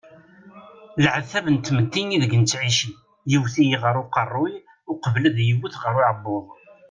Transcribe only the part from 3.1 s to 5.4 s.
yewwet-iyi ɣer uqerruy uqbel ad